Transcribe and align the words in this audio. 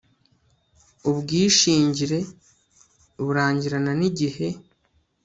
ubwishingire 1.09 2.19
burangirana 3.25 3.91
n'igihe 3.99 4.47